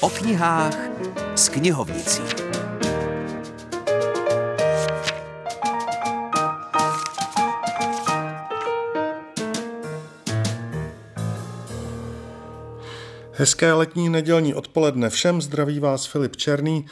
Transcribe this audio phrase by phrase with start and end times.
[0.00, 0.76] O knihách
[1.34, 2.22] s knihovnicí.
[13.36, 16.86] Hezké letní nedělní odpoledne všem, zdraví vás Filip Černý.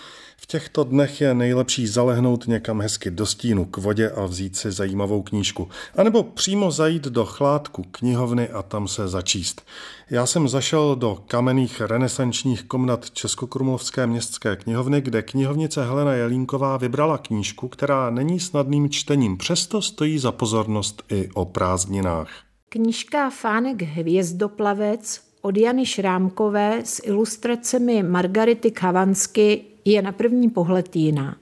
[0.52, 5.22] Těchto dnech je nejlepší zalehnout někam hezky do stínu k vodě a vzít si zajímavou
[5.22, 5.68] knížku.
[5.96, 9.62] A nebo přímo zajít do chládku knihovny a tam se začíst.
[10.10, 17.18] Já jsem zašel do kamenných renesančních komnat Českokrumlovské městské knihovny, kde knihovnice Helena Jelínková vybrala
[17.18, 22.28] knížku, která není snadným čtením, přesto stojí za pozornost i o prázdninách.
[22.68, 31.36] Knížka Fánek hvězdoplavec od Jany Šrámkové s ilustracemi Margarity Kavansky je na první pohled jiná.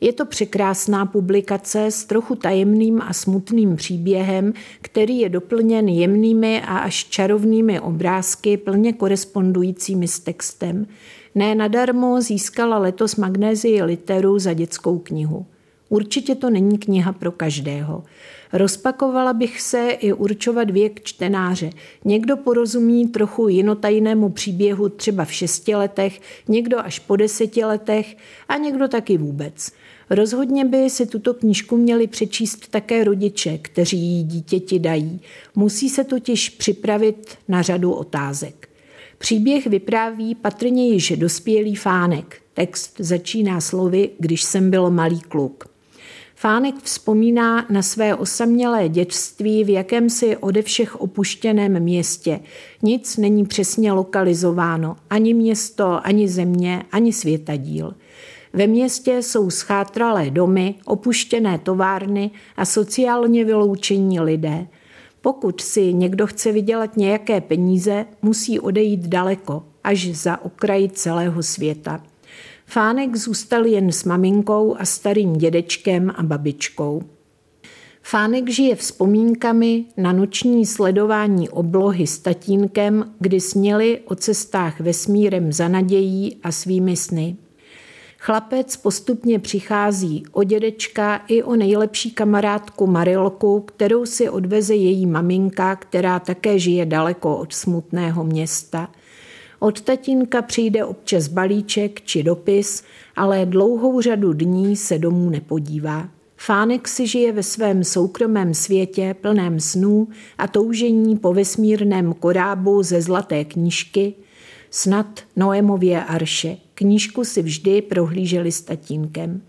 [0.00, 6.78] Je to překrásná publikace s trochu tajemným a smutným příběhem, který je doplněn jemnými a
[6.78, 10.86] až čarovnými obrázky plně korespondujícími s textem.
[11.34, 15.46] Ne nadarmo získala letos magnézii literu za dětskou knihu.
[15.88, 18.04] Určitě to není kniha pro každého.
[18.52, 21.70] Rozpakovala bych se i určovat věk čtenáře.
[22.04, 28.16] Někdo porozumí trochu jinotajnému příběhu třeba v šesti letech, někdo až po deseti letech
[28.48, 29.72] a někdo taky vůbec.
[30.10, 35.20] Rozhodně by si tuto knížku měli přečíst také rodiče, kteří jí dítěti dají.
[35.54, 38.68] Musí se totiž připravit na řadu otázek.
[39.18, 42.40] Příběh vypráví patrně již dospělý fánek.
[42.54, 45.73] Text začíná slovy, když jsem byl malý kluk.
[46.34, 52.40] Fánek vzpomíná na své osamělé dětství v jakémsi ode všech opuštěném městě.
[52.82, 57.94] Nic není přesně lokalizováno, ani město, ani země, ani světadíl.
[58.52, 64.66] Ve městě jsou schátralé domy, opuštěné továrny a sociálně vyloučení lidé.
[65.20, 72.00] Pokud si někdo chce vydělat nějaké peníze, musí odejít daleko, až za okraj celého světa.
[72.66, 77.02] Fánek zůstal jen s maminkou a starým dědečkem a babičkou.
[78.02, 85.68] Fánek žije vzpomínkami na noční sledování oblohy s tatínkem, kdy sněli o cestách vesmírem za
[85.68, 87.36] nadějí a svými sny.
[88.18, 95.76] Chlapec postupně přichází o dědečka i o nejlepší kamarádku Marilku, kterou si odveze její maminka,
[95.76, 98.88] která také žije daleko od smutného města–
[99.64, 102.84] od tatínka přijde občas balíček či dopis,
[103.16, 106.08] ale dlouhou řadu dní se domů nepodívá.
[106.36, 110.08] Fánek si žije ve svém soukromém světě plném snů
[110.38, 114.14] a toužení po vesmírném korábu ze zlaté knížky,
[114.70, 116.56] snad Noemově arše.
[116.74, 119.42] Knížku si vždy prohlíželi s tatínkem.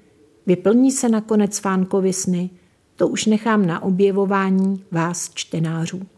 [0.46, 2.50] Vyplní se nakonec Fánkovi sny?
[2.96, 6.15] To už nechám na objevování vás, čtenářů.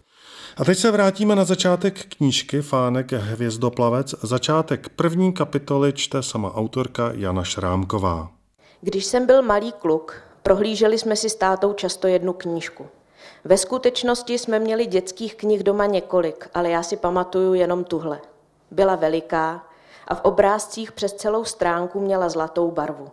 [0.60, 4.16] A teď se vrátíme na začátek knížky Fánek hvězdoplavec.
[4.24, 8.32] Začátek první kapitoly čte sama autorka Jana Šrámková.
[8.82, 12.86] Když jsem byl malý kluk, prohlíželi jsme si s tátou často jednu knížku.
[13.46, 18.22] Ve skutečnosti jsme měli dětských knih doma několik, ale já si pamatuju jenom tuhle.
[18.72, 19.64] Byla veliká
[20.08, 23.10] a v obrázcích přes celou stránku měla zlatou barvu.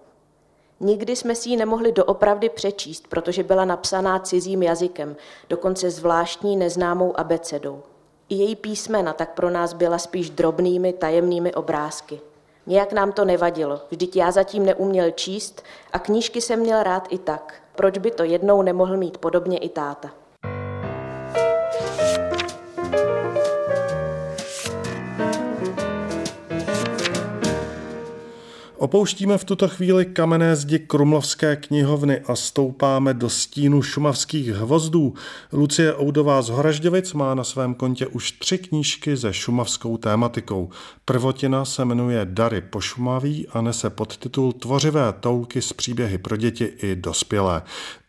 [0.80, 5.16] Nikdy jsme si ji nemohli doopravdy přečíst, protože byla napsaná cizím jazykem,
[5.48, 7.82] dokonce zvláštní neznámou abecedou.
[8.28, 12.20] I její písmena tak pro nás byla spíš drobnými tajemnými obrázky.
[12.66, 17.18] Nějak nám to nevadilo, vždyť já zatím neuměl číst a knížky jsem měl rád i
[17.18, 17.54] tak.
[17.74, 20.10] Proč by to jednou nemohl mít podobně i táta?
[28.84, 35.14] Opouštíme v tuto chvíli kamenné zdi Krumlovské knihovny a stoupáme do stínu šumavských hvozdů.
[35.52, 40.68] Lucie Oudová z Horažďovic má na svém kontě už tři knížky se šumavskou tématikou.
[41.04, 46.64] Prvotina se jmenuje Dary po Šumaví a nese podtitul Tvořivé toulky s příběhy pro děti
[46.64, 47.62] i dospělé.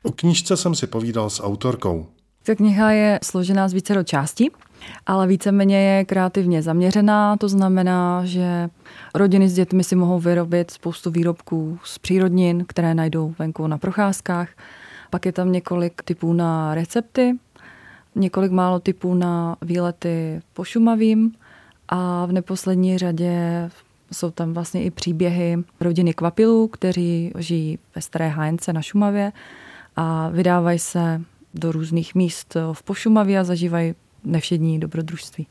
[0.03, 2.07] O knížce jsem si povídal s autorkou.
[2.45, 4.51] Ta kniha je složená z více do částí
[5.06, 8.69] ale víceméně je kreativně zaměřená, to znamená, že
[9.13, 14.50] rodiny s dětmi si mohou vyrobit spoustu výrobků z přírodnin, které najdou venku na procházkách.
[15.09, 17.36] Pak je tam několik typů na recepty,
[18.15, 21.31] několik málo typů na výlety po Šumavím
[21.89, 23.69] a v neposlední řadě
[24.12, 29.31] jsou tam vlastně i příběhy rodiny Kvapilů, kteří žijí ve Staré Hájence na Šumavě
[29.95, 31.21] a vydávají se
[31.56, 35.48] do různých míst v Pošumavě a zažívají nevšední dobrodružství.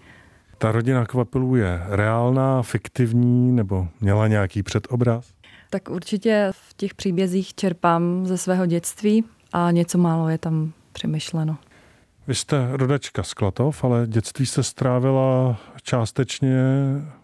[0.58, 5.32] Ta rodina kvapilů je reálná, fiktivní nebo měla nějaký předobraz?
[5.70, 11.56] Tak určitě v těch příbězích čerpám ze svého dětství a něco málo je tam přemýšleno.
[12.26, 16.58] Vy jste rodačka z Klatov, ale dětství se strávila částečně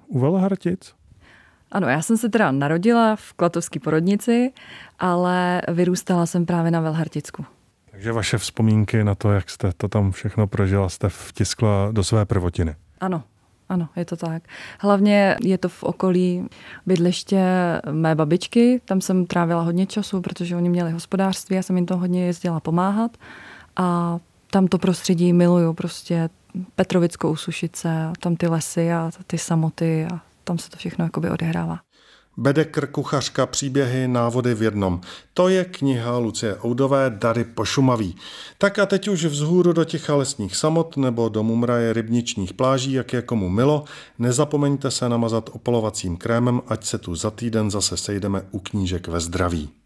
[0.06, 0.94] u Velhartic?
[1.72, 4.52] Ano, já jsem se teda narodila v Klatovské porodnici,
[4.98, 7.44] ale vyrůstala jsem právě na Velharticku.
[8.00, 12.24] Takže vaše vzpomínky na to, jak jste to tam všechno prožila, jste vtiskla do své
[12.24, 12.74] prvotiny.
[13.00, 13.22] Ano,
[13.68, 14.42] ano, je to tak.
[14.78, 16.48] Hlavně je to v okolí
[16.86, 17.44] bydliště
[17.90, 21.96] mé babičky, tam jsem trávila hodně času, protože oni měli hospodářství, já jsem jim to
[21.96, 23.16] hodně jezdila pomáhat
[23.76, 24.18] a
[24.50, 26.28] tam to prostředí miluju, prostě
[26.74, 31.80] Petrovickou Sušice, tam ty lesy a ty samoty a tam se to všechno jakoby odehrává.
[32.40, 35.00] Bedekr, kuchařka, příběhy, návody v jednom.
[35.34, 38.16] To je kniha Lucie Oudové Dary po Šumaví.
[38.58, 43.12] Tak a teď už vzhůru do těch lesních samot nebo do mumraje rybničních pláží, jak
[43.12, 43.84] je komu milo,
[44.18, 49.20] nezapomeňte se namazat opalovacím krémem, ať se tu za týden zase sejdeme u knížek ve
[49.20, 49.79] zdraví.